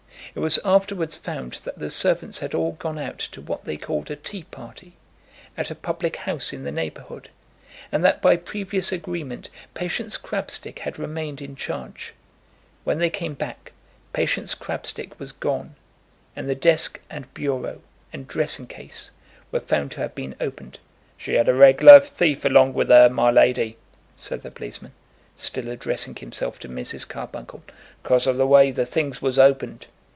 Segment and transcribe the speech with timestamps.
[0.33, 4.09] It was afterwards found that the servants had all gone out to what they called
[4.09, 4.93] a tea party,
[5.57, 7.29] at a public house in the neighbourhood,
[7.91, 12.13] and that by previous agreement Patience Crabstick had remained in charge.
[12.85, 13.73] When they came back
[14.13, 15.75] Patience Crabstick was gone,
[16.33, 17.81] and the desk, and bureau,
[18.13, 19.11] and dressing case,
[19.51, 20.79] were found to have been opened.
[21.17, 23.75] "She had a reg'lar thief along with her, my lady,"
[24.15, 24.93] said the policeman,
[25.35, 27.05] still addressing himself to Mrs.
[27.05, 27.63] Carbuncle,
[28.03, 29.87] "'cause of the way the things was opened."